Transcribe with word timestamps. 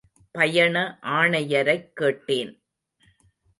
பயண 0.31 0.99
ஆணையரைக் 1.03 1.91
கேட்டேன். 1.93 2.63